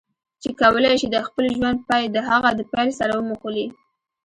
چې 0.41 0.49
کولای 0.61 0.93
شي 1.01 1.07
د 1.11 1.17
خپل 1.27 1.45
ژوند 1.55 1.77
پای 1.89 2.03
د 2.09 2.17
هغه 2.29 2.49
د 2.55 2.61
پیل 2.71 2.89
سره 2.99 3.13
وموښلوي. 3.15 3.67